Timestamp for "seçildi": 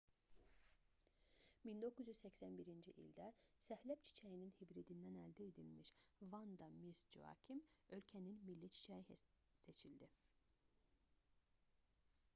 9.67-10.09